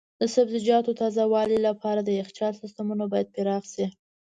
د 0.19 0.23
سبزیجاتو 0.35 0.91
تازه 1.01 1.23
والي 1.33 1.57
لپاره 1.67 1.99
د 2.03 2.09
یخچال 2.19 2.53
سیستمونه 2.61 3.03
باید 3.11 3.31
پراخ 3.35 3.63
شي. 3.73 3.85